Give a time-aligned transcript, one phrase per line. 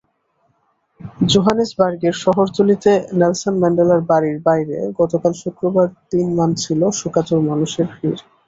[1.31, 8.19] জোহানেসবার্গের শহরতলিতে নেলসন ম্যান্ডেলার বাড়ির বাইরে গতকাল শুক্রবার দিনমান ছিল শোকাতুর মানুষের ভিড়।